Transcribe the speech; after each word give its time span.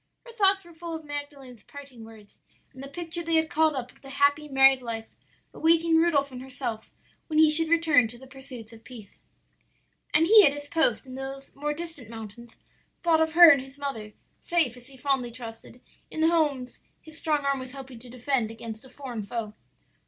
Her 0.25 0.31
thoughts 0.33 0.65
were 0.65 0.73
full 0.73 0.95
of 0.95 1.05
Magdalen's 1.05 1.61
parting 1.61 2.03
words 2.03 2.39
and 2.73 2.81
the 2.81 2.87
picture 2.87 3.21
they 3.21 3.35
had 3.35 3.51
called 3.51 3.75
up 3.75 3.91
of 3.91 4.01
the 4.01 4.09
happy 4.09 4.47
married 4.47 4.81
life 4.81 5.05
awaiting 5.53 5.95
Rudolph 5.95 6.31
and 6.31 6.41
herself 6.41 6.91
when 7.27 7.37
he 7.37 7.51
should 7.51 7.69
return 7.69 8.07
to 8.07 8.17
the 8.17 8.25
pursuits 8.25 8.73
of 8.73 8.83
peace. 8.83 9.19
"And 10.11 10.25
he 10.25 10.43
at 10.43 10.53
his 10.53 10.67
post 10.67 11.05
in 11.05 11.13
those 11.13 11.53
more 11.55 11.71
distant 11.75 12.09
mountains, 12.09 12.55
thought 13.03 13.21
of 13.21 13.33
her 13.33 13.51
and 13.51 13.61
his 13.61 13.77
mother; 13.77 14.13
safe, 14.39 14.75
as 14.75 14.87
he 14.87 14.97
fondly 14.97 15.29
trusted, 15.29 15.81
in 16.09 16.21
the 16.21 16.29
homes 16.29 16.79
his 16.99 17.19
strong 17.19 17.45
arm 17.45 17.59
was 17.59 17.73
helping 17.73 17.99
to 17.99 18.09
defend 18.09 18.49
against 18.49 18.83
a 18.83 18.89
foreign 18.89 19.21
foe. 19.21 19.53